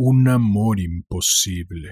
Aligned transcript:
Un 0.00 0.28
amor 0.28 0.78
imposible. 0.78 1.88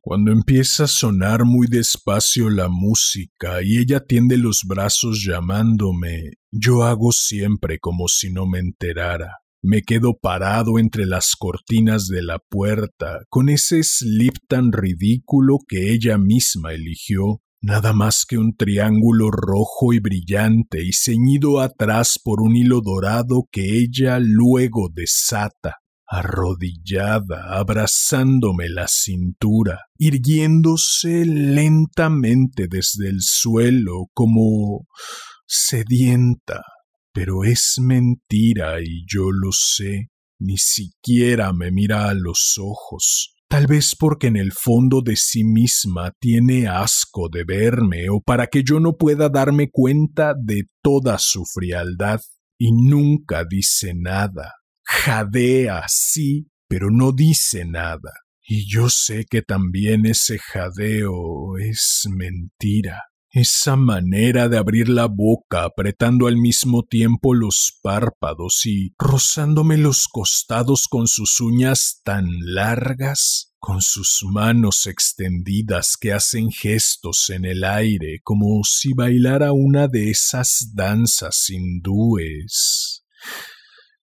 Cuando 0.00 0.32
empieza 0.32 0.84
a 0.84 0.88
sonar 0.88 1.44
muy 1.44 1.68
despacio 1.68 2.50
la 2.50 2.68
música 2.68 3.62
y 3.62 3.78
ella 3.78 4.00
tiende 4.00 4.36
los 4.38 4.62
brazos 4.66 5.24
llamándome, 5.24 6.32
yo 6.50 6.82
hago 6.82 7.12
siempre 7.12 7.78
como 7.78 8.08
si 8.08 8.32
no 8.32 8.48
me 8.48 8.58
enterara. 8.58 9.36
Me 9.62 9.82
quedo 9.82 10.18
parado 10.20 10.80
entre 10.80 11.06
las 11.06 11.36
cortinas 11.38 12.08
de 12.08 12.22
la 12.22 12.40
puerta, 12.40 13.20
con 13.28 13.50
ese 13.50 13.84
slip 13.84 14.34
tan 14.48 14.72
ridículo 14.72 15.58
que 15.68 15.92
ella 15.92 16.18
misma 16.18 16.72
eligió, 16.72 17.40
nada 17.62 17.92
más 17.92 18.24
que 18.28 18.36
un 18.36 18.56
triángulo 18.56 19.30
rojo 19.30 19.92
y 19.92 20.00
brillante 20.00 20.84
y 20.84 20.92
ceñido 20.92 21.60
atrás 21.60 22.18
por 22.20 22.42
un 22.42 22.56
hilo 22.56 22.80
dorado 22.80 23.44
que 23.52 23.78
ella 23.78 24.18
luego 24.18 24.88
desata, 24.92 25.76
arrodillada, 26.18 27.58
abrazándome 27.58 28.68
la 28.68 28.86
cintura, 28.88 29.80
irguiéndose 29.98 31.24
lentamente 31.24 32.66
desde 32.68 33.08
el 33.08 33.20
suelo 33.20 34.06
como 34.12 34.86
sedienta. 35.46 36.62
Pero 37.12 37.44
es 37.44 37.76
mentira 37.80 38.80
y 38.80 39.04
yo 39.06 39.30
lo 39.30 39.52
sé. 39.52 40.10
Ni 40.40 40.58
siquiera 40.58 41.52
me 41.52 41.70
mira 41.70 42.08
a 42.08 42.14
los 42.14 42.58
ojos 42.58 43.30
tal 43.46 43.68
vez 43.68 43.94
porque 43.96 44.26
en 44.26 44.36
el 44.36 44.50
fondo 44.50 45.00
de 45.00 45.14
sí 45.14 45.44
misma 45.44 46.10
tiene 46.18 46.66
asco 46.66 47.28
de 47.30 47.44
verme 47.44 48.10
o 48.10 48.20
para 48.20 48.48
que 48.48 48.64
yo 48.64 48.80
no 48.80 48.96
pueda 48.96 49.28
darme 49.28 49.70
cuenta 49.70 50.34
de 50.36 50.64
toda 50.82 51.18
su 51.20 51.44
frialdad, 51.44 52.20
y 52.58 52.72
nunca 52.72 53.44
dice 53.48 53.92
nada. 53.94 54.52
Jadea, 54.84 55.84
sí, 55.88 56.48
pero 56.68 56.90
no 56.90 57.12
dice 57.12 57.64
nada. 57.64 58.12
Y 58.46 58.68
yo 58.68 58.90
sé 58.90 59.24
que 59.24 59.42
también 59.42 60.04
ese 60.04 60.38
jadeo 60.38 61.56
es 61.58 62.06
mentira. 62.10 63.00
Esa 63.30 63.74
manera 63.74 64.48
de 64.48 64.58
abrir 64.58 64.88
la 64.88 65.06
boca 65.06 65.64
apretando 65.64 66.28
al 66.28 66.36
mismo 66.36 66.84
tiempo 66.84 67.34
los 67.34 67.80
párpados 67.82 68.64
y 68.64 68.94
rozándome 68.96 69.76
los 69.76 70.06
costados 70.06 70.86
con 70.88 71.08
sus 71.08 71.40
uñas 71.40 72.00
tan 72.04 72.28
largas, 72.42 73.52
con 73.58 73.80
sus 73.80 74.20
manos 74.30 74.86
extendidas 74.86 75.96
que 75.98 76.12
hacen 76.12 76.52
gestos 76.52 77.28
en 77.30 77.44
el 77.44 77.64
aire 77.64 78.20
como 78.22 78.62
si 78.62 78.92
bailara 78.92 79.50
una 79.52 79.88
de 79.88 80.10
esas 80.10 80.70
danzas 80.74 81.50
hindúes. 81.50 82.93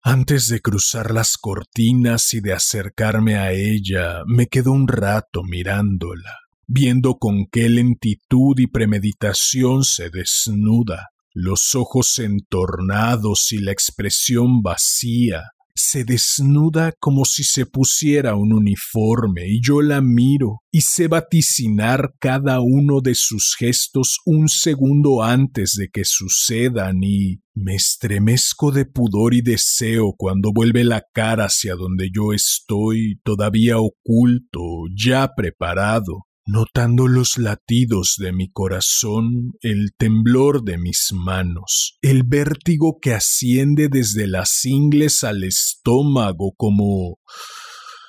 Antes 0.02 0.48
de 0.48 0.60
cruzar 0.60 1.12
las 1.12 1.36
cortinas 1.36 2.32
y 2.34 2.40
de 2.40 2.52
acercarme 2.52 3.36
a 3.36 3.52
ella, 3.52 4.22
me 4.26 4.46
quedo 4.46 4.72
un 4.72 4.88
rato 4.88 5.42
mirándola 5.42 6.34
viendo 6.68 7.16
con 7.16 7.46
qué 7.50 7.68
lentitud 7.70 8.54
y 8.58 8.66
premeditación 8.66 9.84
se 9.84 10.10
desnuda, 10.10 11.08
los 11.32 11.74
ojos 11.74 12.18
entornados 12.18 13.52
y 13.52 13.58
la 13.58 13.72
expresión 13.72 14.60
vacía, 14.60 15.44
se 15.78 16.04
desnuda 16.04 16.92
como 16.98 17.24
si 17.24 17.44
se 17.44 17.64
pusiera 17.64 18.34
un 18.34 18.52
uniforme 18.52 19.46
y 19.46 19.60
yo 19.62 19.80
la 19.80 20.00
miro 20.00 20.62
y 20.72 20.80
sé 20.80 21.08
vaticinar 21.08 22.14
cada 22.18 22.60
uno 22.60 23.00
de 23.00 23.14
sus 23.14 23.54
gestos 23.56 24.18
un 24.26 24.48
segundo 24.48 25.22
antes 25.22 25.74
de 25.78 25.88
que 25.88 26.04
sucedan 26.04 26.96
y 27.02 27.40
me 27.54 27.74
estremezco 27.74 28.70
de 28.70 28.86
pudor 28.86 29.34
y 29.34 29.40
deseo 29.40 30.14
cuando 30.16 30.52
vuelve 30.52 30.84
la 30.84 31.02
cara 31.12 31.44
hacia 31.44 31.74
donde 31.74 32.08
yo 32.14 32.32
estoy 32.32 33.20
todavía 33.24 33.78
oculto, 33.78 34.60
ya 34.94 35.32
preparado, 35.34 36.27
notando 36.48 37.08
los 37.08 37.36
latidos 37.36 38.14
de 38.16 38.32
mi 38.32 38.50
corazón, 38.50 39.52
el 39.60 39.90
temblor 39.98 40.64
de 40.64 40.78
mis 40.78 41.12
manos, 41.12 41.98
el 42.00 42.22
vértigo 42.24 42.98
que 43.02 43.12
asciende 43.12 43.88
desde 43.90 44.26
las 44.26 44.64
ingles 44.64 45.24
al 45.24 45.44
estómago 45.44 46.54
como 46.56 47.18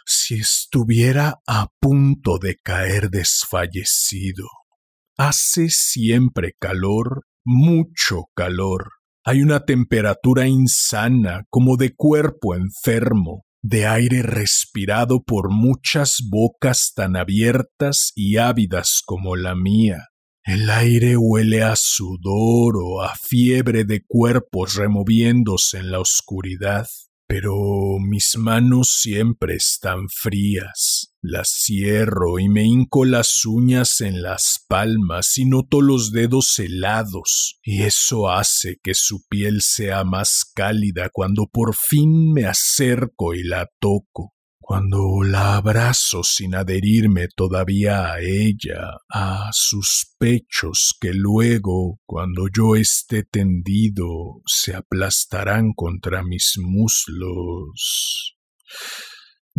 si 0.06 0.36
estuviera 0.36 1.42
a 1.46 1.68
punto 1.82 2.38
de 2.40 2.56
caer 2.56 3.10
desfallecido. 3.10 4.48
Hace 5.18 5.70
siempre 5.70 6.54
calor, 6.58 7.26
mucho 7.44 8.28
calor. 8.34 8.92
Hay 9.26 9.42
una 9.42 9.66
temperatura 9.66 10.48
insana, 10.48 11.44
como 11.50 11.76
de 11.76 11.94
cuerpo 11.94 12.56
enfermo, 12.56 13.44
de 13.62 13.86
aire 13.88 14.22
respirado 14.22 15.24
por 15.24 15.52
muchas 15.52 16.22
bocas 16.30 16.94
tan 16.96 17.16
abiertas 17.16 18.12
y 18.16 18.38
ávidas 18.38 19.02
como 19.06 19.36
la 19.36 19.56
mía. 19.56 20.09
El 20.44 20.70
aire 20.70 21.18
huele 21.18 21.64
a 21.64 21.75
sudor 21.75 22.75
o 22.81 23.02
a 23.03 23.14
fiebre 23.16 23.84
de 23.84 24.03
cuerpos 24.06 24.75
removiéndose 24.75 25.78
en 25.78 25.92
la 25.92 26.00
oscuridad 26.00 26.88
pero 27.30 28.00
mis 28.00 28.36
manos 28.38 28.90
siempre 29.02 29.53
están 29.53 30.09
frías. 30.09 30.99
Las 31.22 31.50
cierro 31.50 32.40
y 32.40 32.47
me 32.47 32.63
hinco 32.63 33.03
las 33.03 33.46
uñas 33.46 34.02
en 34.02 34.22
las 34.22 34.66
palmas 34.68 35.38
y 35.38 35.46
noto 35.46 35.81
los 35.81 36.12
dedos 36.12 36.57
helados, 36.59 37.59
y 37.62 37.84
eso 37.84 38.30
hace 38.30 38.80
que 38.81 38.94
su 38.94 39.25
piel 39.28 39.62
sea 39.62 40.03
más 40.03 40.46
cálida 40.56 41.09
cuando 41.12 41.47
por 41.47 41.75
fin 41.75 42.31
me 42.31 42.46
acerco 42.46 43.34
y 43.34 43.44
la 43.44 43.68
toco 43.79 44.34
cuando 44.69 45.24
la 45.24 45.56
abrazo 45.56 46.22
sin 46.24 46.53
adherirme 46.53 47.28
todavía 47.35 48.13
a 48.13 48.22
ella, 48.22 49.00
a 49.12 49.50
sus 49.52 50.13
pechos 50.19 50.96
que 51.02 51.12
luego, 51.12 52.00
cuando 52.06 52.44
yo 52.56 52.75
esté 52.75 53.24
tendido, 53.24 54.44
se 54.46 54.75
aplastarán 54.75 55.74
contra 55.74 56.22
mis 56.22 56.53
muslos. 56.59 58.38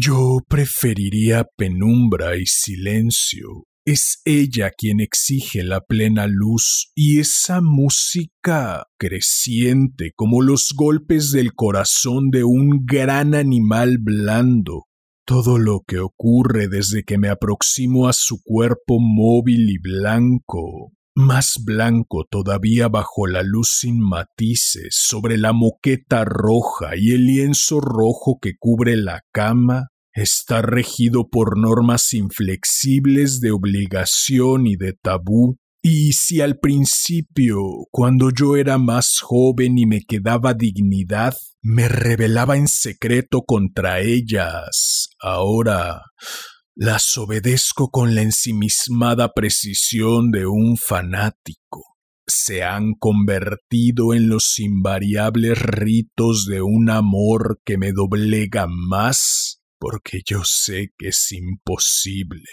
Yo 0.03 0.38
preferiría 0.49 1.47
penumbra 1.59 2.38
y 2.38 2.47
silencio. 2.47 3.65
Es 3.84 4.22
ella 4.25 4.71
quien 4.71 4.99
exige 4.99 5.62
la 5.62 5.83
plena 5.83 6.27
luz 6.27 6.91
y 6.94 7.21
esa 7.21 7.61
música 7.61 8.87
creciente 8.99 10.12
como 10.16 10.41
los 10.41 10.72
golpes 10.75 11.33
del 11.33 11.53
corazón 11.53 12.31
de 12.31 12.44
un 12.44 12.87
gran 12.87 13.34
animal 13.34 13.99
blando 14.00 14.84
todo 15.27 15.59
lo 15.59 15.83
que 15.87 15.99
ocurre 15.99 16.69
desde 16.69 17.03
que 17.05 17.19
me 17.19 17.28
aproximo 17.28 18.09
a 18.09 18.15
su 18.15 18.43
cuerpo 18.43 19.00
móvil 19.00 19.69
y 19.69 19.77
blanco, 19.78 20.93
más 21.15 21.59
blanco 21.65 22.25
todavía 22.28 22.88
bajo 22.88 23.27
la 23.27 23.43
luz 23.43 23.77
sin 23.81 24.00
matices, 24.00 24.97
sobre 24.99 25.37
la 25.37 25.53
moqueta 25.53 26.25
roja 26.25 26.97
y 26.97 27.11
el 27.12 27.27
lienzo 27.27 27.81
rojo 27.81 28.38
que 28.41 28.53
cubre 28.59 28.97
la 28.97 29.21
cama, 29.32 29.90
está 30.12 30.62
regido 30.62 31.29
por 31.29 31.58
normas 31.58 32.12
inflexibles 32.14 33.40
de 33.40 33.50
obligación 33.52 34.67
y 34.67 34.76
de 34.76 34.93
tabú 34.93 35.58
y 35.82 36.12
si 36.12 36.43
al 36.43 36.58
principio, 36.58 37.56
cuando 37.90 38.31
yo 38.31 38.56
era 38.56 38.76
más 38.76 39.20
joven 39.20 39.79
y 39.79 39.87
me 39.87 40.02
quedaba 40.02 40.52
dignidad, 40.52 41.35
me 41.62 41.88
rebelaba 41.88 42.58
en 42.58 42.69
secreto 42.69 43.43
contra 43.46 44.00
ellas, 44.00 45.08
ahora 45.23 46.02
las 46.75 47.17
obedezco 47.17 47.90
con 47.90 48.14
la 48.14 48.20
ensimismada 48.20 49.32
precisión 49.32 50.31
de 50.31 50.46
un 50.46 50.76
fanático. 50.76 51.96
Se 52.26 52.62
han 52.62 52.93
convertido 52.99 54.12
en 54.12 54.29
los 54.29 54.58
invariables 54.58 55.58
ritos 55.62 56.44
de 56.44 56.61
un 56.61 56.90
amor 56.90 57.58
que 57.64 57.79
me 57.79 57.93
doblega 57.93 58.67
más 58.69 59.60
porque 59.81 60.21
yo 60.25 60.43
sé 60.44 60.93
que 60.97 61.09
es 61.09 61.32
imposible. 61.32 62.44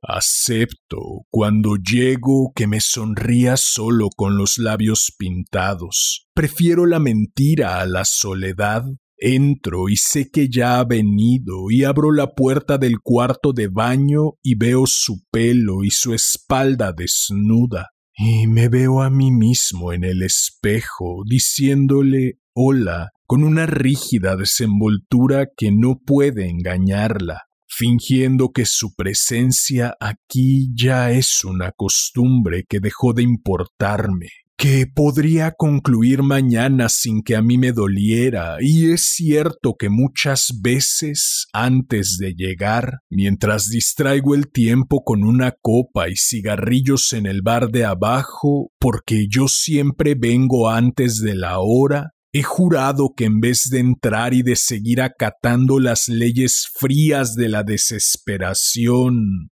Acepto 0.00 1.26
cuando 1.28 1.74
llego 1.74 2.52
que 2.54 2.68
me 2.68 2.80
sonría 2.80 3.56
solo 3.56 4.10
con 4.14 4.36
los 4.38 4.58
labios 4.58 5.12
pintados. 5.18 6.28
Prefiero 6.34 6.86
la 6.86 7.00
mentira 7.00 7.80
a 7.80 7.86
la 7.86 8.04
soledad 8.04 8.84
Entro 9.20 9.88
y 9.88 9.96
sé 9.96 10.30
que 10.30 10.48
ya 10.48 10.78
ha 10.78 10.84
venido 10.84 11.70
y 11.70 11.82
abro 11.82 12.12
la 12.12 12.34
puerta 12.36 12.78
del 12.78 13.00
cuarto 13.00 13.52
de 13.52 13.66
baño 13.66 14.34
y 14.44 14.54
veo 14.54 14.86
su 14.86 15.24
pelo 15.32 15.82
y 15.82 15.90
su 15.90 16.14
espalda 16.14 16.92
desnuda. 16.92 17.88
Y 18.16 18.46
me 18.46 18.68
veo 18.68 19.02
a 19.02 19.10
mí 19.10 19.32
mismo 19.32 19.92
en 19.92 20.04
el 20.04 20.22
espejo 20.22 21.22
diciéndole 21.26 22.38
hola 22.54 23.10
con 23.28 23.44
una 23.44 23.66
rígida 23.66 24.36
desenvoltura 24.36 25.48
que 25.54 25.70
no 25.70 26.00
puede 26.02 26.48
engañarla, 26.48 27.42
fingiendo 27.66 28.52
que 28.52 28.64
su 28.64 28.94
presencia 28.94 29.94
aquí 30.00 30.70
ya 30.74 31.10
es 31.10 31.44
una 31.44 31.72
costumbre 31.72 32.64
que 32.66 32.80
dejó 32.80 33.12
de 33.12 33.24
importarme 33.24 34.28
que 34.56 34.86
podría 34.92 35.52
concluir 35.52 36.24
mañana 36.24 36.88
sin 36.88 37.22
que 37.22 37.36
a 37.36 37.42
mí 37.42 37.58
me 37.58 37.70
doliera, 37.70 38.56
y 38.60 38.90
es 38.90 39.02
cierto 39.02 39.76
que 39.78 39.88
muchas 39.88 40.48
veces 40.60 41.46
antes 41.52 42.18
de 42.18 42.34
llegar, 42.34 42.94
mientras 43.08 43.68
distraigo 43.68 44.34
el 44.34 44.50
tiempo 44.50 45.04
con 45.04 45.22
una 45.22 45.52
copa 45.52 46.08
y 46.08 46.16
cigarrillos 46.16 47.12
en 47.12 47.26
el 47.26 47.40
bar 47.42 47.70
de 47.70 47.84
abajo, 47.84 48.72
porque 48.80 49.26
yo 49.30 49.46
siempre 49.46 50.16
vengo 50.16 50.68
antes 50.68 51.20
de 51.20 51.36
la 51.36 51.60
hora, 51.60 52.14
He 52.32 52.42
jurado 52.42 53.14
que 53.16 53.24
en 53.24 53.40
vez 53.40 53.68
de 53.70 53.78
entrar 53.78 54.34
y 54.34 54.42
de 54.42 54.56
seguir 54.56 55.00
acatando 55.00 55.78
las 55.80 56.08
leyes 56.08 56.68
frías 56.78 57.34
de 57.34 57.48
la 57.48 57.62
desesperación, 57.62 59.50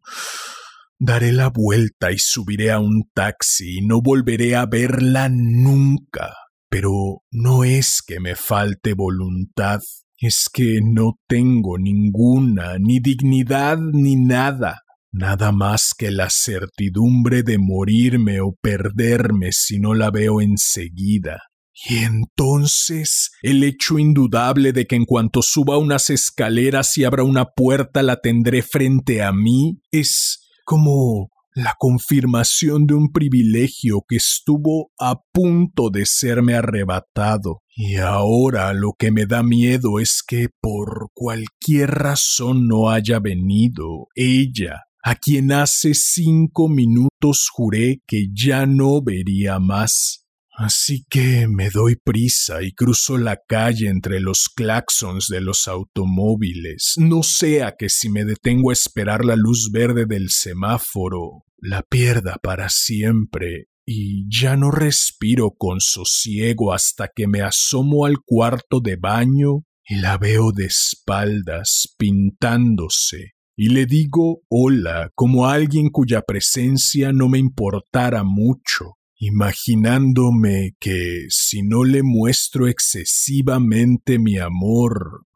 Daré 0.99 1.33
la 1.33 1.51
vuelta 1.51 2.13
y 2.13 2.19
subiré 2.19 2.71
a 2.71 2.79
un 2.79 3.03
taxi 3.13 3.79
y 3.79 3.87
no 3.87 4.01
volveré 4.01 4.55
a 4.55 4.65
verla 4.65 5.29
nunca. 5.29 6.35
Pero 6.71 7.23
no 7.31 7.65
es 7.65 8.01
que 8.01 8.21
me 8.21 8.37
falte 8.37 8.95
voluntad, 8.95 9.81
es 10.19 10.49
que 10.53 10.81
no 10.83 11.19
tengo 11.27 11.79
ninguna, 11.79 12.79
ni 12.79 13.01
dignidad, 13.01 13.79
ni 13.79 14.17
nada, 14.17 14.83
nada 15.13 15.53
más 15.53 15.95
que 15.95 16.11
la 16.11 16.31
certidumbre 16.31 17.43
de 17.43 17.59
morirme 17.59 18.41
o 18.41 18.55
perderme 18.61 19.53
si 19.53 19.79
no 19.79 19.95
la 19.95 20.11
veo 20.11 20.41
enseguida. 20.41 21.43
Y 21.89 21.99
entonces 21.99 23.33
el 23.43 23.65
hecho 23.65 23.99
indudable 23.99 24.73
de 24.73 24.87
que 24.87 24.97
en 24.97 25.05
cuanto 25.05 25.43
suba 25.43 25.77
unas 25.77 26.09
escaleras 26.11 26.97
y 26.99 27.05
abra 27.05 27.25
una 27.25 27.47
puerta 27.47 28.03
la 28.03 28.21
tendré 28.21 28.63
frente 28.63 29.23
a 29.23 29.33
mí 29.33 29.81
es 29.91 30.41
como 30.65 31.31
la 31.55 31.75
confirmación 31.79 32.87
de 32.87 32.95
un 32.95 33.13
privilegio 33.13 34.05
que 34.09 34.17
estuvo 34.17 34.91
a 34.99 35.21
punto 35.33 35.89
de 35.89 36.05
serme 36.05 36.55
arrebatado. 36.55 37.63
Y 37.77 37.97
ahora 37.97 38.73
lo 38.73 38.93
que 38.99 39.13
me 39.13 39.27
da 39.27 39.43
miedo 39.43 40.01
es 40.01 40.23
que 40.27 40.49
por 40.61 41.11
cualquier 41.15 41.91
razón 41.91 42.67
no 42.67 42.91
haya 42.91 43.21
venido 43.21 44.09
ella, 44.17 44.83
a 45.03 45.15
quien 45.15 45.53
hace 45.53 45.95
cinco 45.95 46.69
minutos 46.69 47.49
juré 47.53 48.01
que 48.07 48.27
ya 48.35 48.67
no 48.67 49.01
vería 49.01 49.61
más. 49.61 50.24
Así 50.57 51.05
que 51.11 51.49
me 51.49 51.69
doy 51.69 51.97
prisa 51.97 52.63
y 52.63 52.73
cruzo 52.73 53.19
la 53.19 53.41
calle 53.49 53.89
entre 53.89 54.21
los 54.21 54.49
claxons 54.49 55.27
de 55.27 55.41
los 55.41 55.67
automóviles, 55.67 56.95
no 56.97 57.25
sea 57.25 57.75
que 57.77 57.89
si 57.89 58.09
me 58.09 58.25
detengo 58.25 58.71
a 58.71 58.73
esperar 58.73 59.25
la 59.25 59.35
luz 59.35 59.71
verde 59.73 60.07
del 60.07 60.31
semáforo, 60.31 61.43
la 61.59 61.83
pierda 61.83 62.37
para 62.41 62.69
siempre 62.69 63.67
y 63.85 64.27
ya 64.29 64.57
no 64.57 64.71
respiro 64.71 65.51
con 65.59 65.81
sosiego 65.81 66.73
hasta 66.73 67.09
que 67.09 67.27
me 67.27 67.41
asomo 67.41 68.07
al 68.07 68.19
cuarto 68.25 68.79
de 68.81 68.95
baño 68.95 69.65
y 69.85 69.97
la 69.97 70.19
veo 70.19 70.53
de 70.53 70.67
espaldas 70.67 71.95
pintándose. 71.99 73.33
Y 73.57 73.71
le 73.71 73.87
digo 73.87 74.43
hola 74.49 75.11
como 75.17 75.47
a 75.47 75.55
alguien 75.55 75.91
cuya 75.91 76.23
presencia 76.23 77.13
no 77.13 77.29
me 77.29 77.39
importara 77.39 78.23
mucho 78.23 78.95
imaginándome 79.27 80.77
que 80.79 81.27
si 81.29 81.63
no 81.63 81.85
le 81.85 82.03
muestro 82.03 82.69
excesivamente 82.69 84.19
mi 84.19 84.39
amor, 84.39 85.27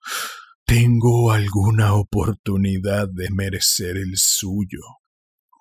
tengo 0.66 1.32
alguna 1.32 1.94
oportunidad 1.94 3.08
de 3.08 3.30
merecer 3.30 3.96
el 3.96 4.16
suyo. 4.16 4.80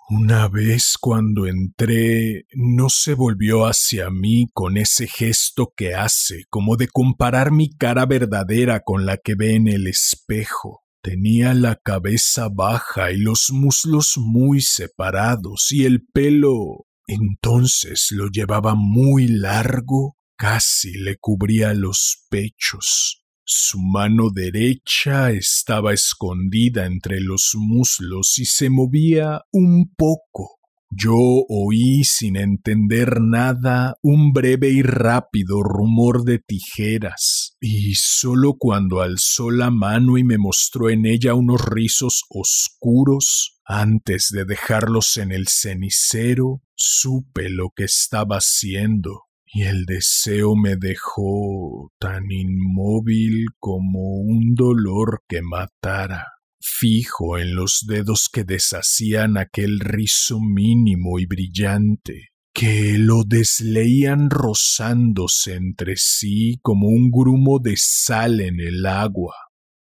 Una 0.09 0.47
vez 0.47 0.95
cuando 0.99 1.47
entré, 1.47 2.45
no 2.53 2.89
se 2.89 3.13
volvió 3.13 3.65
hacia 3.65 4.09
mí 4.09 4.47
con 4.53 4.77
ese 4.77 5.07
gesto 5.07 5.73
que 5.75 5.95
hace, 5.95 6.45
como 6.49 6.77
de 6.77 6.87
comparar 6.87 7.51
mi 7.51 7.69
cara 7.69 8.05
verdadera 8.05 8.81
con 8.81 9.05
la 9.05 9.17
que 9.17 9.35
ve 9.35 9.55
en 9.55 9.67
el 9.67 9.87
espejo. 9.87 10.83
Tenía 11.01 11.53
la 11.53 11.75
cabeza 11.75 12.49
baja 12.49 13.11
y 13.11 13.17
los 13.17 13.51
muslos 13.51 14.17
muy 14.17 14.61
separados 14.61 15.71
y 15.71 15.85
el 15.85 16.05
pelo 16.05 16.87
entonces 17.07 18.09
lo 18.11 18.27
llevaba 18.29 18.75
muy 18.75 19.27
largo, 19.27 20.17
casi 20.37 20.91
le 20.93 21.17
cubría 21.17 21.73
los 21.73 22.25
pechos. 22.29 23.23
Su 23.43 23.79
mano 23.79 24.29
derecha 24.29 25.31
estaba 25.31 25.93
escondida 25.93 26.85
entre 26.85 27.21
los 27.21 27.53
muslos 27.55 28.37
y 28.37 28.45
se 28.45 28.69
movía 28.69 29.41
un 29.51 29.93
poco 29.95 30.57
yo 30.89 31.15
oí 31.49 32.05
sin 32.05 32.37
entender 32.37 33.19
nada 33.19 33.97
un 34.01 34.31
breve 34.31 34.69
y 34.69 34.81
rápido 34.83 35.61
rumor 35.61 36.23
de 36.23 36.39
tijeras, 36.39 37.57
y 37.59 37.93
sólo 37.95 38.53
cuando 38.57 39.01
alzó 39.01 39.51
la 39.51 39.69
mano 39.69 40.17
y 40.17 40.23
me 40.23 40.37
mostró 40.37 40.89
en 40.89 41.05
ella 41.05 41.33
unos 41.33 41.61
rizos 41.65 42.23
oscuros, 42.29 43.59
antes 43.65 44.29
de 44.31 44.45
dejarlos 44.45 45.17
en 45.17 45.33
el 45.33 45.49
cenicero, 45.49 46.61
supe 46.77 47.49
lo 47.49 47.71
que 47.75 47.85
estaba 47.85 48.37
haciendo, 48.37 49.23
y 49.45 49.63
el 49.63 49.85
deseo 49.85 50.55
me 50.55 50.75
dejó 50.77 51.91
tan 51.99 52.31
inmóvil 52.31 53.47
como 53.59 54.19
un 54.19 54.53
dolor 54.55 55.23
que 55.27 55.41
matara 55.41 56.25
fijo 56.59 57.37
en 57.37 57.55
los 57.55 57.85
dedos 57.87 58.29
que 58.31 58.43
deshacían 58.43 59.37
aquel 59.37 59.79
rizo 59.79 60.39
mínimo 60.39 61.19
y 61.19 61.25
brillante, 61.25 62.29
que 62.53 62.97
lo 62.97 63.23
desleían 63.25 64.29
rozándose 64.29 65.55
entre 65.55 65.95
sí 65.95 66.59
como 66.61 66.87
un 66.87 67.09
grumo 67.11 67.59
de 67.59 67.75
sal 67.77 68.41
en 68.41 68.59
el 68.59 68.85
agua. 68.85 69.35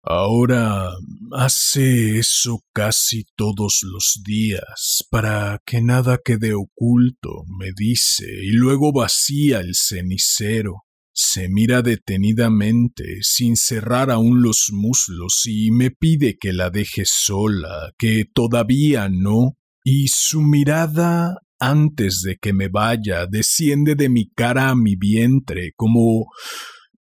Ahora 0.08 0.92
hace 1.32 2.18
eso 2.18 2.60
casi 2.72 3.24
todos 3.34 3.80
los 3.82 4.22
días, 4.24 5.04
para 5.10 5.60
que 5.66 5.82
nada 5.82 6.20
quede 6.24 6.54
oculto, 6.54 7.42
me 7.58 7.72
dice, 7.76 8.24
y 8.44 8.52
luego 8.52 8.92
vacía 8.92 9.58
el 9.58 9.74
cenicero. 9.74 10.84
Se 11.12 11.48
mira 11.48 11.82
detenidamente, 11.82 13.18
sin 13.22 13.56
cerrar 13.56 14.12
aún 14.12 14.42
los 14.42 14.68
muslos, 14.70 15.42
y 15.44 15.72
me 15.72 15.90
pide 15.90 16.36
que 16.38 16.52
la 16.52 16.70
deje 16.70 17.02
sola, 17.04 17.90
que 17.98 18.26
todavía 18.32 19.08
no, 19.08 19.56
y 19.82 20.06
su 20.06 20.40
mirada 20.40 21.34
antes 21.58 22.22
de 22.22 22.36
que 22.36 22.52
me 22.52 22.68
vaya 22.68 23.26
desciende 23.26 23.96
de 23.96 24.08
mi 24.08 24.30
cara 24.30 24.68
a 24.68 24.76
mi 24.76 24.94
vientre, 24.94 25.72
como 25.74 26.26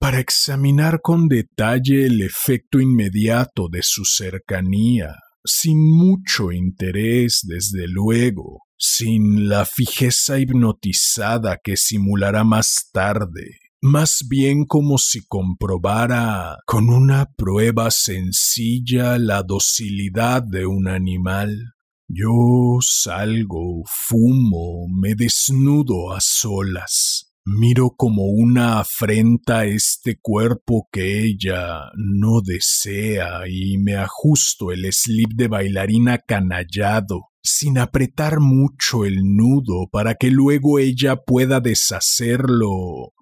para 0.05 0.21
examinar 0.21 1.01
con 1.01 1.29
detalle 1.29 2.05
el 2.05 2.21
efecto 2.21 2.79
inmediato 2.79 3.71
de 3.71 3.81
su 3.83 4.05
cercanía, 4.05 5.15
sin 5.43 5.79
mucho 5.79 6.53
interés, 6.53 7.41
desde 7.43 7.89
luego, 7.89 8.67
sin 8.77 9.49
la 9.49 9.65
fijeza 9.65 10.39
hipnotizada 10.39 11.59
que 11.65 11.79
simulará 11.79 12.45
más 12.45 12.91
tarde, 12.93 13.61
más 13.81 14.27
bien 14.29 14.67
como 14.67 14.99
si 14.99 15.25
comprobara 15.27 16.59
con 16.67 16.91
una 16.91 17.31
prueba 17.35 17.91
sencilla 17.91 19.17
la 19.19 19.43
docilidad 19.43 20.43
de 20.43 20.67
un 20.67 20.87
animal. 20.87 21.73
Yo 22.09 22.77
salgo, 22.83 23.85
fumo, 23.87 24.87
me 24.87 25.15
desnudo 25.15 26.13
a 26.13 26.21
solas. 26.21 27.24
Miro 27.47 27.91
como 27.95 28.25
una 28.25 28.81
afrenta 28.81 29.67
este 29.67 30.19
cuerpo 30.19 30.89
que 30.91 31.25
ella 31.25 31.91
no 31.95 32.41
desea 32.43 33.47
y 33.47 33.77
me 33.77 33.97
ajusto 33.97 34.73
el 34.73 34.91
slip 34.91 35.33
de 35.35 35.49
bailarina 35.49 36.19
canallado 36.19 37.29
sin 37.43 37.77
apretar 37.77 38.41
mucho 38.41 39.05
el 39.05 39.19
nudo 39.37 39.89
para 39.93 40.15
que 40.15 40.31
luego 40.31 40.79
ella 40.79 41.17
pueda 41.17 41.61
deshacerlo 41.61 43.13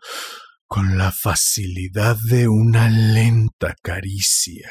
con 0.69 0.97
la 0.97 1.11
facilidad 1.11 2.17
de 2.31 2.47
una 2.47 2.89
lenta 2.89 3.75
caricia. 3.83 4.71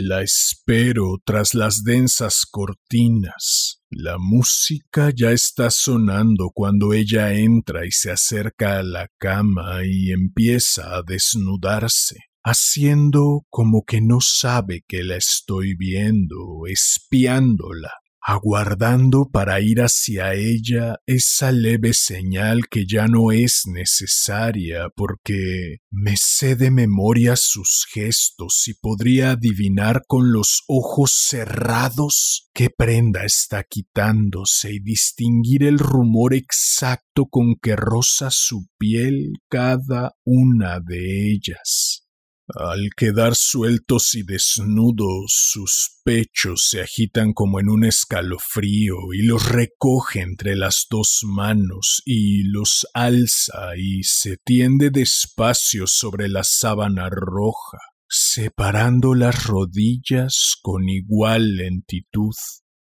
La 0.00 0.22
espero 0.22 1.20
tras 1.24 1.54
las 1.54 1.82
densas 1.82 2.46
cortinas. 2.48 3.82
La 3.90 4.14
música 4.16 5.10
ya 5.12 5.32
está 5.32 5.72
sonando 5.72 6.50
cuando 6.54 6.92
ella 6.92 7.34
entra 7.34 7.84
y 7.84 7.90
se 7.90 8.12
acerca 8.12 8.78
a 8.78 8.84
la 8.84 9.08
cama 9.18 9.80
y 9.84 10.12
empieza 10.12 10.94
a 10.94 11.02
desnudarse. 11.02 12.14
haciendo 12.44 13.44
como 13.50 13.82
que 13.84 14.00
no 14.00 14.20
sabe 14.20 14.82
que 14.86 15.02
la 15.02 15.16
estoy 15.16 15.74
viendo, 15.74 16.62
espiándola, 16.66 17.90
aguardando 18.28 19.30
para 19.32 19.58
ir 19.62 19.80
hacia 19.80 20.34
ella 20.34 20.96
esa 21.06 21.50
leve 21.50 21.94
señal 21.94 22.68
que 22.68 22.84
ya 22.86 23.06
no 23.06 23.32
es 23.32 23.62
necesaria 23.66 24.90
porque 24.94 25.78
me 25.90 26.14
sé 26.18 26.54
de 26.54 26.70
memoria 26.70 27.36
sus 27.36 27.86
gestos 27.90 28.68
y 28.68 28.74
podría 28.74 29.30
adivinar 29.30 30.02
con 30.06 30.30
los 30.30 30.62
ojos 30.68 31.14
cerrados 31.26 32.50
qué 32.52 32.68
prenda 32.68 33.24
está 33.24 33.64
quitándose 33.64 34.74
y 34.74 34.80
distinguir 34.80 35.64
el 35.64 35.78
rumor 35.78 36.34
exacto 36.34 37.24
con 37.30 37.54
que 37.54 37.76
roza 37.76 38.30
su 38.30 38.66
piel 38.76 39.32
cada 39.48 40.12
una 40.26 40.80
de 40.80 41.32
ellas. 41.32 42.07
Al 42.54 42.88
quedar 42.96 43.34
sueltos 43.34 44.14
y 44.14 44.22
desnudos, 44.22 45.50
sus 45.52 45.98
pechos 46.02 46.66
se 46.70 46.80
agitan 46.80 47.34
como 47.34 47.60
en 47.60 47.68
un 47.68 47.84
escalofrío 47.84 49.12
y 49.12 49.22
los 49.22 49.50
recoge 49.50 50.22
entre 50.22 50.56
las 50.56 50.86
dos 50.88 51.20
manos 51.24 52.00
y 52.06 52.44
los 52.44 52.86
alza 52.94 53.76
y 53.76 54.02
se 54.02 54.38
tiende 54.38 54.88
despacio 54.88 55.86
sobre 55.86 56.30
la 56.30 56.42
sábana 56.42 57.10
roja, 57.10 57.78
separando 58.08 59.14
las 59.14 59.44
rodillas 59.44 60.56
con 60.62 60.88
igual 60.88 61.56
lentitud. 61.56 62.34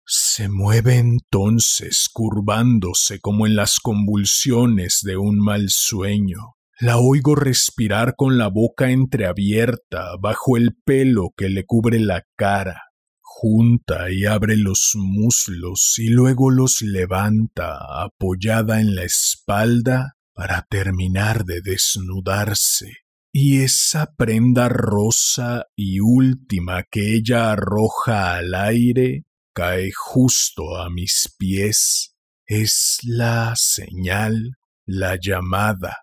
Se 0.04 0.49
mueve 0.49 0.97
entonces 0.97 2.09
curvándose 2.12 3.21
como 3.21 3.47
en 3.47 3.54
las 3.54 3.78
convulsiones 3.78 5.02
de 5.02 5.16
un 5.16 5.38
mal 5.38 5.69
sueño, 5.69 6.57
la 6.82 6.98
oigo 6.98 7.36
respirar 7.36 8.16
con 8.16 8.38
la 8.38 8.48
boca 8.48 8.90
entreabierta 8.90 10.16
bajo 10.20 10.56
el 10.56 10.74
pelo 10.84 11.30
que 11.36 11.48
le 11.48 11.64
cubre 11.64 12.00
la 12.00 12.26
cara. 12.34 12.90
Junta 13.20 14.10
y 14.10 14.26
abre 14.26 14.56
los 14.56 14.94
muslos 14.96 15.94
y 15.98 16.08
luego 16.08 16.50
los 16.50 16.82
levanta 16.82 17.78
apoyada 18.02 18.80
en 18.80 18.96
la 18.96 19.04
espalda 19.04 20.16
para 20.34 20.66
terminar 20.68 21.44
de 21.44 21.60
desnudarse. 21.60 22.96
Y 23.32 23.62
esa 23.62 24.12
prenda 24.16 24.68
rosa 24.68 25.66
y 25.76 26.00
última 26.00 26.82
que 26.82 27.14
ella 27.14 27.52
arroja 27.52 28.34
al 28.34 28.56
aire 28.56 29.22
cae 29.54 29.92
justo 29.94 30.78
a 30.78 30.90
mis 30.90 31.32
pies. 31.38 32.16
Es 32.44 32.98
la 33.04 33.54
señal, 33.54 34.56
la 34.84 35.16
llamada, 35.16 35.98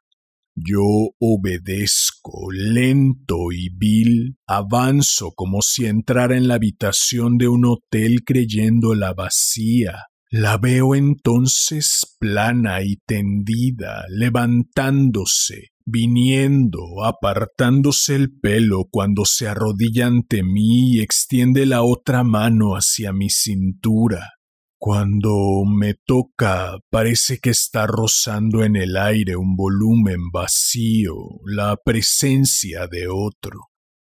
yo 0.64 1.12
obedezco, 1.20 2.52
lento 2.52 3.52
y 3.52 3.70
vil, 3.76 4.38
avanzo 4.48 5.32
como 5.36 5.62
si 5.62 5.86
entrara 5.86 6.38
en 6.38 6.48
la 6.48 6.56
habitación 6.56 7.38
de 7.38 7.48
un 7.48 7.66
hotel 7.66 8.24
creyéndola 8.26 9.14
vacía. 9.14 10.06
La 10.32 10.58
veo 10.58 10.94
entonces 10.94 12.16
plana 12.20 12.84
y 12.84 12.98
tendida, 13.08 14.06
levantándose, 14.10 15.70
viniendo, 15.86 17.04
apartándose 17.04 18.16
el 18.16 18.32
pelo 18.40 18.86
cuando 18.92 19.26
se 19.26 19.48
arrodilla 19.48 20.06
ante 20.06 20.44
mí 20.44 20.94
y 20.94 21.02
extiende 21.02 21.66
la 21.66 21.82
otra 21.82 22.24
mano 22.24 22.74
hacia 22.76 23.12
mi 23.12 23.30
cintura. 23.30 24.34
Cuando 24.82 25.66
me 25.66 25.94
toca 25.94 26.78
parece 26.90 27.40
que 27.40 27.50
está 27.50 27.86
rozando 27.86 28.64
en 28.64 28.78
el 28.78 28.96
aire 28.96 29.36
un 29.36 29.58
volumen 29.58 30.32
vacío, 30.32 31.16
la 31.44 31.76
presencia 31.84 32.88
de 32.88 33.10
otro. 33.10 33.60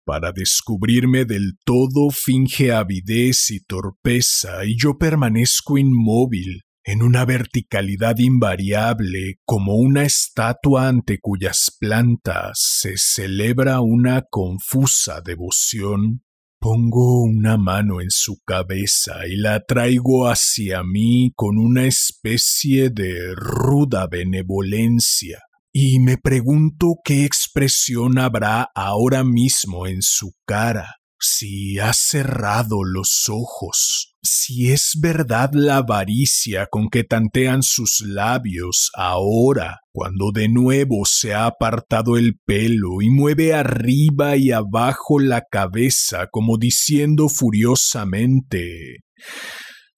Para 0.07 0.33
descubrirme 0.33 1.27
del 1.27 1.59
todo 1.67 2.09
finge 2.09 2.73
avidez 2.73 3.51
y 3.51 3.61
torpeza 3.61 4.65
y 4.65 4.79
yo 4.79 4.97
permanezco 4.97 5.77
inmóvil, 5.77 6.63
en 6.85 7.03
una 7.03 7.27
verticalidad 7.27 8.17
invariable 8.19 9.41
como 9.45 9.77
una 9.77 10.05
estatua 10.05 10.89
ante 10.89 11.19
cuyas 11.21 11.77
plantas 11.79 12.59
se 12.81 12.95
celebra 12.97 13.83
una 13.83 14.23
confusa 14.23 15.21
devoción 15.21 16.23
Pongo 16.63 17.25
una 17.25 17.57
mano 17.57 18.01
en 18.01 18.11
su 18.11 18.39
cabeza 18.47 19.27
y 19.27 19.35
la 19.35 19.65
traigo 19.67 20.29
hacia 20.29 20.85
mí 20.85 21.33
con 21.35 21.59
una 21.59 21.87
especie 21.87 22.89
de 22.89 23.35
ruda 23.35 24.07
benevolencia, 24.07 25.41
y 25.73 25.99
me 25.99 26.19
pregunto 26.19 26.99
qué 27.03 27.25
expresión 27.25 28.17
habrá 28.17 28.69
ahora 28.77 29.25
mismo 29.25 29.89
en 29.89 30.03
su 30.03 30.35
cara 30.47 31.02
si 31.23 31.79
ha 31.79 31.93
cerrado 31.93 32.85
los 32.85 33.29
ojos, 33.31 34.17
si 34.23 34.71
es 34.71 34.99
verdad 35.01 35.51
la 35.55 35.77
avaricia 35.79 36.67
con 36.67 36.89
que 36.89 37.05
tantean 37.05 37.63
sus 37.63 38.01
labios 38.01 38.91
ahora, 38.95 39.81
cuando 39.93 40.33
de 40.33 40.49
nuevo 40.49 41.05
se 41.05 41.33
ha 41.33 41.47
apartado 41.47 42.17
el 42.17 42.39
pelo 42.45 43.01
y 43.01 43.11
mueve 43.11 43.55
arriba 43.55 44.37
y 44.37 44.51
abajo 44.51 45.19
la 45.19 45.43
cabeza 45.51 46.27
como 46.31 46.59
diciendo 46.59 47.29
furiosamente 47.29 49.03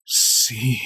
Sí. 0.05 0.77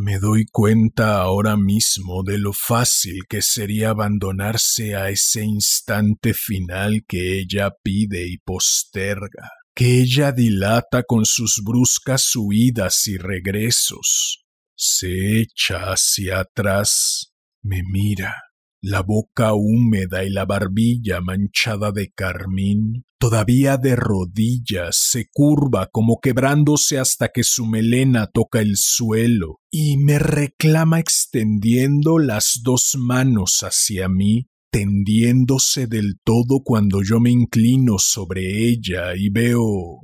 Me 0.00 0.20
doy 0.20 0.46
cuenta 0.46 1.20
ahora 1.20 1.56
mismo 1.56 2.22
de 2.22 2.38
lo 2.38 2.52
fácil 2.52 3.22
que 3.28 3.42
sería 3.42 3.90
abandonarse 3.90 4.94
a 4.94 5.10
ese 5.10 5.42
instante 5.42 6.34
final 6.34 7.02
que 7.08 7.40
ella 7.40 7.72
pide 7.82 8.28
y 8.28 8.38
posterga, 8.38 9.50
que 9.74 10.00
ella 10.00 10.30
dilata 10.30 11.02
con 11.02 11.24
sus 11.24 11.62
bruscas 11.64 12.30
huidas 12.36 13.08
y 13.08 13.16
regresos. 13.18 14.44
Se 14.76 15.40
echa 15.40 15.90
hacia 15.90 16.42
atrás, 16.42 17.32
me 17.60 17.82
mira, 17.82 18.36
la 18.80 19.02
boca 19.02 19.54
húmeda 19.54 20.24
y 20.24 20.30
la 20.30 20.44
barbilla 20.44 21.20
manchada 21.20 21.90
de 21.92 22.10
carmín, 22.10 23.04
todavía 23.18 23.76
de 23.76 23.96
rodillas, 23.96 24.96
se 24.96 25.28
curva 25.32 25.88
como 25.90 26.20
quebrándose 26.20 26.98
hasta 26.98 27.28
que 27.28 27.42
su 27.42 27.66
melena 27.66 28.28
toca 28.28 28.60
el 28.60 28.76
suelo, 28.76 29.60
y 29.70 29.96
me 29.96 30.18
reclama 30.18 31.00
extendiendo 31.00 32.18
las 32.18 32.60
dos 32.62 32.94
manos 32.96 33.60
hacia 33.62 34.08
mí, 34.08 34.48
tendiéndose 34.70 35.86
del 35.86 36.20
todo 36.22 36.60
cuando 36.62 37.02
yo 37.02 37.20
me 37.20 37.30
inclino 37.30 37.98
sobre 37.98 38.68
ella 38.68 39.16
y 39.16 39.30
veo 39.30 40.00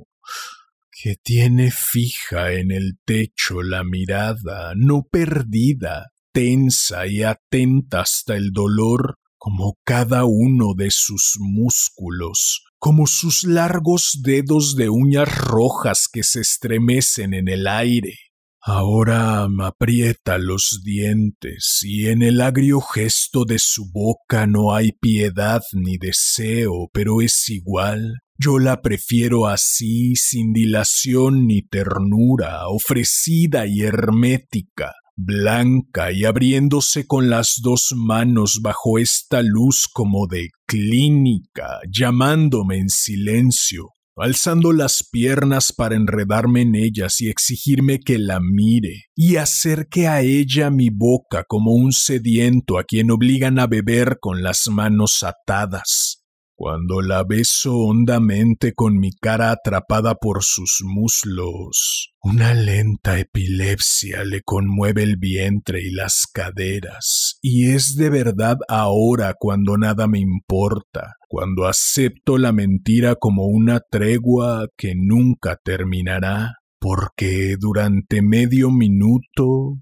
que 1.05 1.15
tiene 1.21 1.71
fija 1.71 2.53
en 2.53 2.71
el 2.71 2.97
techo 3.05 3.61
la 3.61 3.83
mirada, 3.83 4.73
no 4.75 5.03
perdida, 5.03 6.07
tensa 6.35 7.07
y 7.07 7.23
atenta 7.23 8.01
hasta 8.01 8.35
el 8.35 8.51
dolor, 8.51 9.15
como 9.37 9.77
cada 9.85 10.25
uno 10.25 10.73
de 10.75 10.91
sus 10.91 11.37
músculos, 11.39 12.65
como 12.77 13.07
sus 13.07 13.45
largos 13.45 14.19
dedos 14.21 14.75
de 14.75 14.89
uñas 14.89 15.33
rojas 15.33 16.09
que 16.11 16.23
se 16.23 16.41
estremecen 16.41 17.33
en 17.33 17.47
el 17.47 17.67
aire. 17.67 18.17
Ahora 18.61 19.47
aprieta 19.61 20.37
los 20.37 20.81
dientes 20.83 21.79
y 21.83 22.07
en 22.07 22.21
el 22.21 22.41
agrio 22.41 22.81
gesto 22.81 23.45
de 23.45 23.57
su 23.57 23.89
boca 23.93 24.45
no 24.45 24.75
hay 24.75 24.91
piedad 24.91 25.61
ni 25.71 25.97
deseo, 25.97 26.89
pero 26.91 27.21
es 27.21 27.47
igual. 27.47 28.19
Yo 28.37 28.59
la 28.59 28.81
prefiero 28.81 29.47
así, 29.47 30.17
sin 30.17 30.51
dilación 30.51 31.47
ni 31.47 31.61
ternura, 31.61 32.67
ofrecida 32.67 33.67
y 33.67 33.83
hermética, 33.83 34.91
blanca 35.15 36.11
y 36.11 36.25
abriéndose 36.25 37.07
con 37.07 37.29
las 37.29 37.59
dos 37.61 37.93
manos 37.95 38.59
bajo 38.61 38.99
esta 38.99 39.41
luz 39.41 39.87
como 39.91 40.27
de 40.27 40.49
clínica, 40.67 41.79
llamándome 41.89 42.77
en 42.77 42.89
silencio, 42.89 43.89
alzando 44.17 44.71
las 44.71 45.07
piernas 45.11 45.73
para 45.73 45.95
enredarme 45.95 46.61
en 46.61 46.75
ellas 46.75 47.21
y 47.21 47.29
exigirme 47.29 47.99
que 47.99 48.17
la 48.17 48.39
mire, 48.39 49.05
y 49.15 49.35
acerque 49.37 50.07
a 50.07 50.21
ella 50.21 50.69
mi 50.69 50.89
boca 50.89 51.43
como 51.47 51.71
un 51.71 51.91
sediento 51.91 52.77
a 52.77 52.83
quien 52.83 53.11
obligan 53.11 53.59
a 53.59 53.67
beber 53.67 54.17
con 54.19 54.41
las 54.41 54.67
manos 54.67 55.23
atadas. 55.23 56.14
Cuando 56.57 57.01
la 57.01 57.25
beso 57.25 57.75
hondamente 57.75 58.73
con 58.73 58.97
mi 58.97 59.11
cara 59.11 59.51
atrapada 59.51 60.15
por 60.15 60.41
sus 60.41 60.79
muslos, 60.85 62.13
una 62.23 62.53
lenta 62.53 63.19
epilepsia 63.19 64.23
le 64.23 64.41
conmueve 64.41 65.03
el 65.03 65.17
vientre 65.17 65.81
y 65.81 65.91
las 65.91 66.25
caderas, 66.31 67.39
y 67.41 67.71
es 67.71 67.97
de 67.97 68.09
verdad 68.09 68.57
ahora 68.69 69.33
cuando 69.37 69.77
nada 69.77 70.07
me 70.07 70.19
importa, 70.19 71.15
cuando 71.27 71.67
acepto 71.67 72.37
la 72.37 72.53
mentira 72.53 73.15
como 73.15 73.47
una 73.47 73.81
tregua 73.81 74.69
que 74.77 74.93
nunca 74.95 75.59
terminará, 75.61 76.53
porque 76.79 77.57
durante 77.59 78.21
medio 78.21 78.71
minuto 78.71 79.81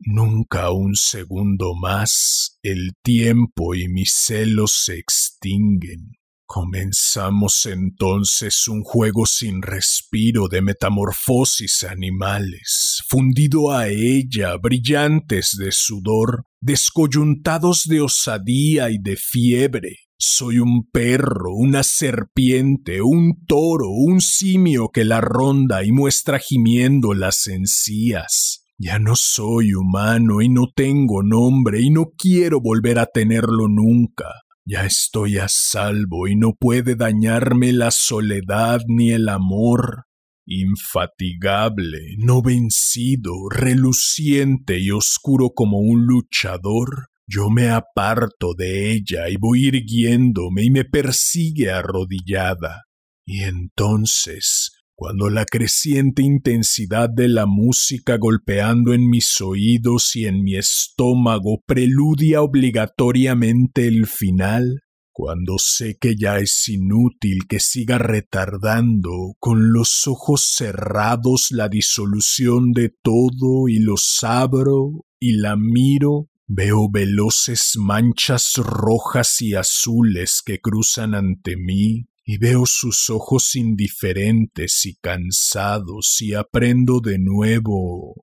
Nunca 0.00 0.70
un 0.70 0.94
segundo 0.94 1.74
más 1.74 2.58
el 2.62 2.92
tiempo 3.02 3.74
y 3.74 3.88
mis 3.88 4.12
celos 4.14 4.72
se 4.72 4.98
extinguen, 4.98 6.12
Comenzamos 6.52 7.64
entonces 7.66 8.66
un 8.66 8.82
juego 8.82 9.24
sin 9.24 9.62
respiro 9.62 10.48
de 10.48 10.62
metamorfosis 10.62 11.84
animales, 11.84 13.04
fundido 13.06 13.70
a 13.70 13.86
ella, 13.86 14.56
brillantes 14.56 15.56
de 15.56 15.70
sudor, 15.70 16.46
descoyuntados 16.60 17.84
de 17.84 18.00
osadía 18.00 18.90
y 18.90 18.98
de 18.98 19.14
fiebre. 19.14 19.98
Soy 20.18 20.58
un 20.58 20.90
perro, 20.90 21.54
una 21.54 21.84
serpiente, 21.84 23.00
un 23.00 23.44
toro, 23.46 23.88
un 23.88 24.20
simio 24.20 24.88
que 24.88 25.04
la 25.04 25.20
ronda 25.20 25.84
y 25.84 25.92
muestra 25.92 26.40
gimiendo 26.40 27.14
las 27.14 27.46
encías. 27.46 28.59
Ya 28.82 28.98
no 28.98 29.12
soy 29.14 29.74
humano 29.74 30.40
y 30.40 30.48
no 30.48 30.64
tengo 30.74 31.22
nombre 31.22 31.82
y 31.82 31.90
no 31.90 32.12
quiero 32.16 32.62
volver 32.62 32.98
a 32.98 33.04
tenerlo 33.04 33.68
nunca. 33.68 34.24
Ya 34.64 34.86
estoy 34.86 35.36
a 35.36 35.48
salvo 35.48 36.28
y 36.28 36.34
no 36.34 36.54
puede 36.58 36.96
dañarme 36.96 37.74
la 37.74 37.90
soledad 37.90 38.80
ni 38.88 39.10
el 39.10 39.28
amor. 39.28 40.04
Infatigable, 40.46 42.16
no 42.16 42.40
vencido, 42.40 43.50
reluciente 43.50 44.78
y 44.80 44.90
oscuro 44.92 45.50
como 45.50 45.80
un 45.80 46.06
luchador, 46.06 47.08
yo 47.28 47.50
me 47.50 47.68
aparto 47.68 48.54
de 48.56 48.92
ella 48.92 49.28
y 49.28 49.36
voy 49.36 49.66
irguiéndome 49.66 50.64
y 50.64 50.70
me 50.70 50.86
persigue 50.86 51.70
arrodillada. 51.70 52.84
Y 53.26 53.42
entonces 53.42 54.79
cuando 55.00 55.30
la 55.30 55.46
creciente 55.46 56.20
intensidad 56.20 57.08
de 57.08 57.26
la 57.26 57.46
música 57.46 58.18
golpeando 58.18 58.92
en 58.92 59.08
mis 59.08 59.40
oídos 59.40 60.14
y 60.14 60.26
en 60.26 60.42
mi 60.42 60.58
estómago 60.58 61.62
preludia 61.66 62.42
obligatoriamente 62.42 63.88
el 63.88 64.06
final, 64.06 64.82
cuando 65.10 65.56
sé 65.56 65.96
que 65.98 66.16
ya 66.16 66.36
es 66.36 66.68
inútil 66.68 67.46
que 67.48 67.60
siga 67.60 67.96
retardando 67.96 69.36
con 69.38 69.72
los 69.72 70.06
ojos 70.06 70.42
cerrados 70.42 71.46
la 71.48 71.70
disolución 71.70 72.72
de 72.72 72.92
todo 73.02 73.68
y 73.68 73.78
los 73.78 74.18
abro 74.22 75.06
y 75.18 75.38
la 75.38 75.56
miro, 75.56 76.28
veo 76.46 76.90
veloces 76.90 77.72
manchas 77.78 78.52
rojas 78.58 79.40
y 79.40 79.54
azules 79.54 80.42
que 80.44 80.60
cruzan 80.60 81.14
ante 81.14 81.56
mí 81.56 82.09
y 82.24 82.38
veo 82.38 82.66
sus 82.66 83.10
ojos 83.10 83.54
indiferentes 83.56 84.86
y 84.86 84.96
cansados 84.96 86.20
y 86.20 86.34
aprendo 86.34 87.00
de 87.00 87.18
nuevo 87.18 88.14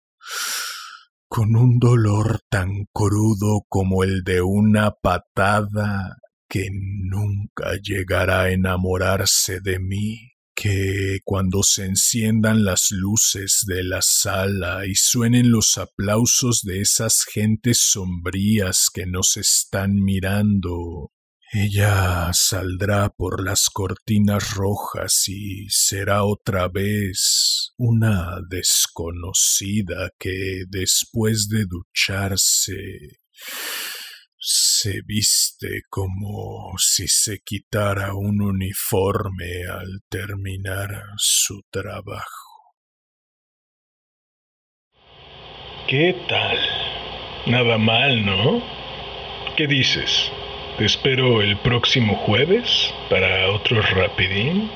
con 1.27 1.55
un 1.55 1.77
dolor 1.79 2.41
tan 2.49 2.85
crudo 2.93 3.65
como 3.67 4.03
el 4.03 4.23
de 4.23 4.41
una 4.41 4.91
patada 4.91 6.17
que 6.49 6.69
nunca 6.71 7.73
llegará 7.81 8.43
a 8.43 8.51
enamorarse 8.51 9.59
de 9.59 9.79
mí, 9.79 10.31
que 10.55 11.19
cuando 11.25 11.61
se 11.63 11.85
enciendan 11.85 12.63
las 12.63 12.91
luces 12.91 13.63
de 13.67 13.83
la 13.83 14.01
sala 14.01 14.85
y 14.87 14.95
suenen 14.95 15.51
los 15.51 15.77
aplausos 15.77 16.61
de 16.63 16.81
esas 16.81 17.25
gentes 17.25 17.79
sombrías 17.81 18.87
que 18.91 19.05
nos 19.05 19.35
están 19.37 19.95
mirando, 19.95 21.11
ella 21.53 22.29
saldrá 22.33 23.09
por 23.09 23.41
las 23.43 23.69
cortinas 23.69 24.51
rojas 24.51 25.23
y 25.27 25.69
será 25.69 26.23
otra 26.25 26.67
vez 26.67 27.73
una 27.77 28.39
desconocida 28.49 30.09
que 30.19 30.63
después 30.67 31.47
de 31.47 31.65
ducharse 31.65 33.19
se 34.37 35.01
viste 35.05 35.83
como 35.89 36.73
si 36.77 37.07
se 37.07 37.39
quitara 37.39 38.13
un 38.13 38.41
uniforme 38.41 39.65
al 39.71 40.01
terminar 40.09 41.01
su 41.15 41.61
trabajo. 41.71 42.75
¿Qué 45.87 46.13
tal? 46.27 46.57
Nada 47.45 47.77
mal, 47.77 48.25
¿no? 48.25 48.61
¿Qué 49.55 49.65
dices? 49.67 50.29
Te 50.77 50.85
espero 50.85 51.41
el 51.41 51.57
próximo 51.57 52.13
jueves 52.13 52.93
para 53.09 53.49
otro 53.51 53.81
rapidín. 53.81 54.69